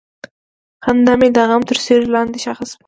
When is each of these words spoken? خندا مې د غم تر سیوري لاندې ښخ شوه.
خندا 0.83 1.13
مې 1.19 1.27
د 1.35 1.37
غم 1.49 1.61
تر 1.69 1.77
سیوري 1.83 2.07
لاندې 2.15 2.37
ښخ 2.43 2.59
شوه. 2.69 2.77